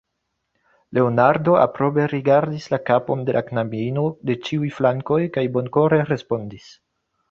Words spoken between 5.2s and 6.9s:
kaj bonkore respondis: